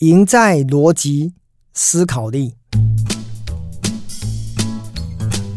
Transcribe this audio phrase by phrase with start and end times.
[0.00, 1.32] 赢在逻辑
[1.72, 2.52] 思考力。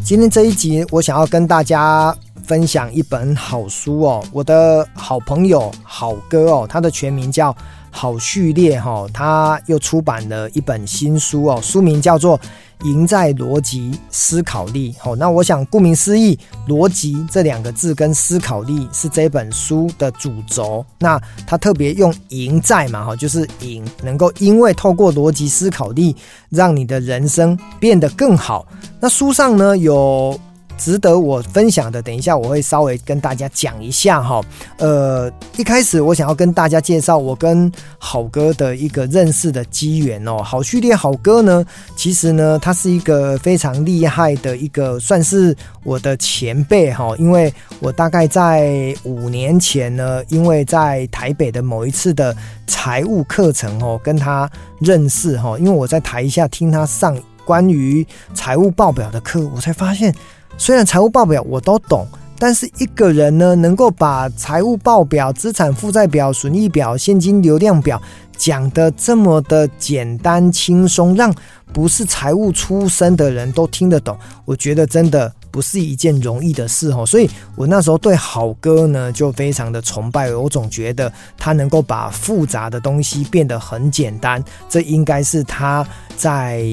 [0.01, 2.15] 今天这一集，我想要跟大家
[2.50, 7.56] 分享一本好书哦，我的好朋友好哥哦，他的全名叫
[7.92, 12.39] 好序列哈，他又出版了一本新书哦，书名叫做。
[12.86, 20.86] 赢在逻辑思考力，好，那我想顾名思义，逻辑这两个字跟思考力是这本书的主轴。
[20.97, 26.16] 那他特别用赢在嘛，哈，就是赢能够因为透过逻辑思考力，
[26.47, 28.65] 让你的人生变得更好。
[29.01, 30.39] 那书上呢有。
[30.79, 34.42] 值得我分享的，等一下我会稍微跟大家讲一下哈。
[34.78, 40.42] 呃，一开始我想要跟大家介绍我跟好哥的一个认识的机缘哦。
[40.42, 41.64] 好序列好哥呢，
[41.98, 47.14] 其实呢，他是一个非常厉害的一个，算是我的前辈哈。
[47.20, 52.34] 因为我大概在五年前呢，因为在台北的某一次的
[52.66, 55.59] 财务课程哦，跟他认识哈。
[55.59, 60.16] 因为我在台下听他上关于财务报表的课，我才发现。
[60.60, 62.06] 虽然财务报表我都懂，
[62.38, 68.00] 但是一个人呢，能够把财务报表、资产负债表、损益表、现金流量表
[68.36, 71.34] 讲得这么的简单轻松，让
[71.72, 75.34] 不是财务出身的人都听得懂，我觉得真的。
[75.52, 86.64] 不是一件容易的事哦，所以我那时候对好哥呢就非常的崇拜，我总觉得他能够把复杂的东西变得很简单，这应该是他在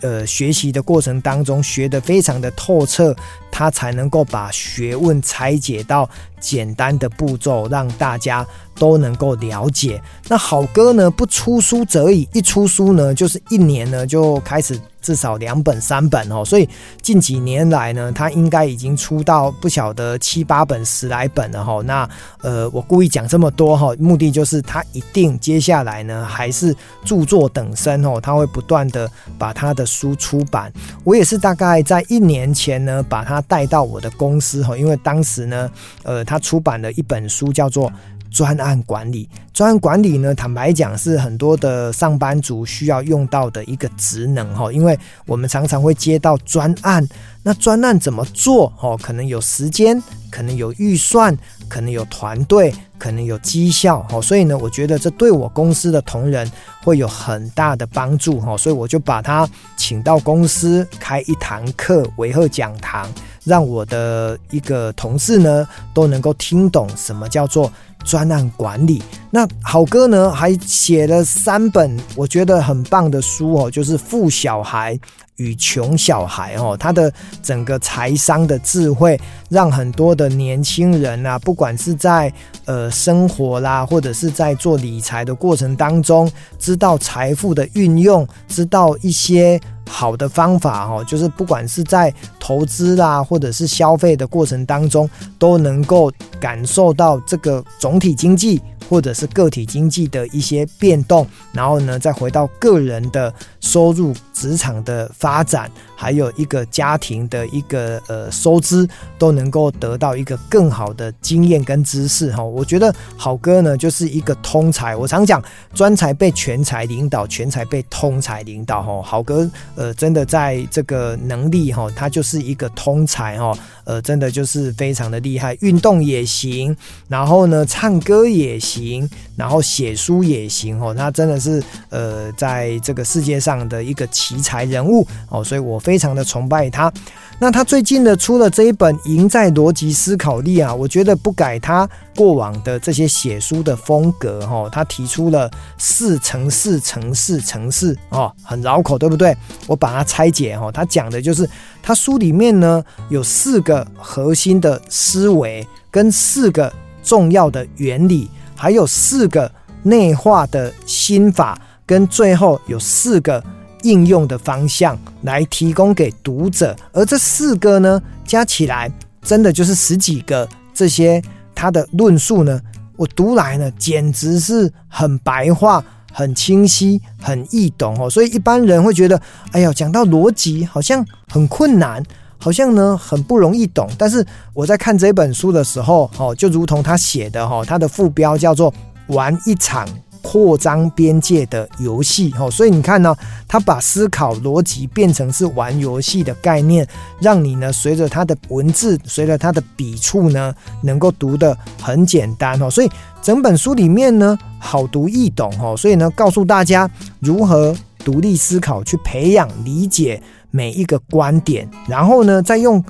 [0.00, 3.14] 呃学习的过程当中学得非常的透彻，
[3.50, 6.08] 他才能够把学问拆解到
[6.40, 8.46] 简单的步骤，让大家
[8.78, 10.02] 都能够了解。
[10.28, 14.80] 那好哥呢不出书则已，一出书呢就是一年呢就开始。
[15.04, 16.66] 至少两本、三本哦，所以
[17.02, 21.82] 近几年来呢，他应该已经出到不晓得七八本、十来本了哈。
[21.84, 22.08] 那
[22.40, 30.72] 呃，我故意讲这么多哈，目的就是他一定接下来呢还是著作等身哦，他会不断的把他的书出版。
[31.04, 35.70] 我也是大概在一年前呢，把他带到我的公司哈，因为当时呢，
[36.02, 37.92] 呃，他出版了一本书叫做。
[38.34, 47.06] 专案管理，专案管理呢，坦白讲是很多的上班族需要用到的一个职能哈，因为我们常常会接到专案，
[47.44, 48.72] 那专案怎么做？
[48.80, 48.98] 哦？
[49.00, 50.02] 可能有时间，
[50.32, 51.36] 可能有预算，
[51.68, 54.04] 可能有团队，可能有绩效。
[54.10, 56.50] 哦，所以呢，我觉得这对我公司的同仁
[56.82, 63.08] 会有很大的帮助哈，所以我就把他请到公司开一堂课，维贺讲堂，
[63.44, 67.70] 让我的一个同事呢都能够听懂什么叫做。
[68.04, 69.02] 专案管理，
[69.34, 74.96] 那好哥呢还写了三本我觉得很棒的书哦，就是《富小孩
[75.38, 77.12] 与穷小孩》哦，他的
[77.42, 82.32] 整个财商的智慧，让很多的年轻人啊，不管是在
[82.64, 89.60] 呃生活啦，或者是在做理财的过程当中，知道财富的运用，知道一些。
[89.86, 95.08] 好的方法哦，就是不管是在投资啦，或者是消费的过程当中，
[95.38, 98.58] 都能够感受到这个总体经济。
[98.88, 108.86] 或者是个体经济的一些变动，然后呢，再回到个人的收入、职场的发展，还有一个家庭的一个呃收支，
[109.18, 112.42] 都能够得到一个更好的经验跟知识哈。
[112.44, 119.00] 我觉得好哥呢就是一个通才，我常讲专才被全才领导，全才被通才领导哈。
[119.02, 126.76] 好哥呃真的在这个能力哈，他就是一个通才哈，呃真的就是非常的厉害，运动也行，
[127.08, 128.74] 然后呢唱歌也行。
[128.74, 136.92] 行，然后写书也行哦，他真的是呃，在这个世界上的一个奇才人物哦，所以我非常的崇拜他。
[137.38, 149.36] 那他最近的出了这一本《赢在逻辑思考力》啊，我觉得不改他过往的这些写书的风格哈，他提出了四乘四乘四乘四哦，很绕口，对不对？
[149.66, 151.48] 我把它拆解哈，他讲的就是
[151.82, 156.72] 他书里面呢有四个核心的思维跟四个
[157.02, 158.30] 重要的原理。
[158.56, 159.50] 还有四个
[159.82, 163.42] 内化的心法，跟最后有四个
[163.84, 168.90] 应用的方向来提供给读者，而这四个呢，加起来
[169.22, 170.48] 真的就是十几个。
[170.74, 171.22] 这些
[171.54, 172.60] 他的论述呢，
[172.96, 178.10] 我读来呢，简直是很白话、很清晰、很易懂哦。
[178.10, 179.20] 所以一般人会觉得，
[179.52, 182.02] 哎呀，讲到逻辑好像很困难。
[182.36, 184.22] 好像呢很不容易懂，但是
[184.52, 188.74] 我在看这本书的时候，哦，就如同他写的哈，他的副标叫做
[189.08, 189.88] “玩一场
[190.24, 193.14] 扩张边界的游戏”哦，所以你看呢，
[193.46, 196.84] 他把思考逻辑变成是玩游戏的概念，
[197.20, 202.90] 让你呢随着他的文字，随着他的笔触呢，能够读得很简单哦，所以。
[203.22, 212.84] 整本书里面呢，好读易懂哦，所以呢，告诉大家如何独立思考，去培养理解每一个观点，然后呢，再用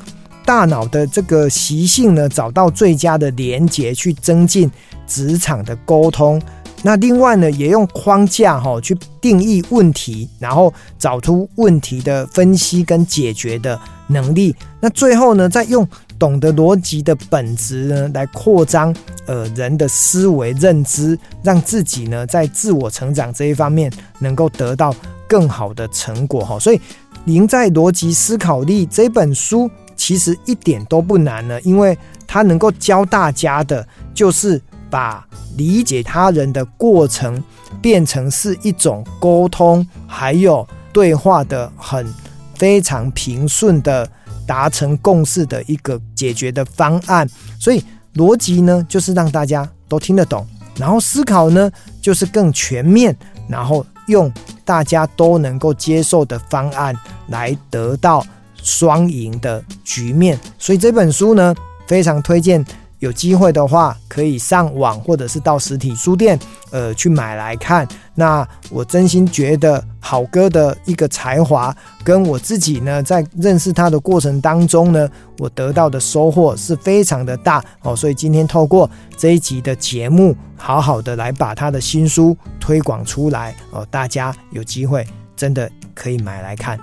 [0.44, 4.68] 大脑的这个习性呢，找到最佳的连接，去增进
[5.06, 6.42] 职场的沟通。
[6.86, 14.54] 那另外呢，也用框架哈去定义问题，然后找出问题的分析跟解决的能力。
[14.80, 15.88] 那最后呢，再用
[16.18, 18.94] 懂得逻辑的本质呢，来扩张
[19.24, 24.94] 呃人的思维认知，让自己呢在自我成长这一方面能够得到
[25.26, 26.58] 更好的成果哈。
[26.58, 26.78] 所以，
[27.24, 31.96] 赢在逻辑思考力这本书其实一点都不难呢，因为
[32.26, 34.60] 它能够教大家的就是
[34.94, 35.26] 把。
[35.56, 37.42] 理解他人的过程，
[37.82, 42.06] 变成是一种沟通，还有对话的很
[42.54, 44.08] 非常平顺的
[44.46, 47.28] 达成共识的一个解决的方案。
[47.60, 47.82] 所以
[48.14, 50.44] 逻辑呢，就是让大家都听得懂；
[50.76, 51.70] 然后思考呢，
[52.00, 53.16] 就是更全面，
[53.48, 54.32] 然后用
[54.64, 56.92] 大家都能够接受的方案
[57.28, 58.26] 来得到
[58.60, 60.38] 双赢的局面。
[60.58, 61.54] 所以这本书呢，
[61.86, 62.64] 非常推荐。
[63.04, 66.38] 有机会的话，可以上网或者是到实体书店，
[66.70, 67.86] 呃，去买来看。
[68.14, 75.06] 那我真心觉得好哥的一个才华，跟我自己呢，在认识他的过程当中呢，
[75.38, 77.94] 我得到的收获是非常的大哦。
[77.94, 83.86] 所以今天透过这一集的节目，好好的来把他的新书推广出来哦。
[83.90, 85.06] 大家有机会
[85.36, 86.80] 真的可以买来看。